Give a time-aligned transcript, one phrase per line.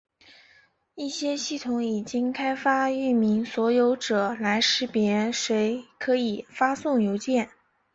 [0.95, 7.51] 一些系统已经开发域名所有者来识别谁可以发送邮件。